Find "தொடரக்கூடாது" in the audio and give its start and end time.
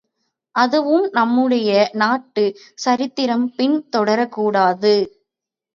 3.97-4.95